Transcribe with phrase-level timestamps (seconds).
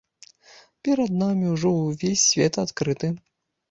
[0.87, 3.17] Перад намі ўжо ўвесь свет адкрыты.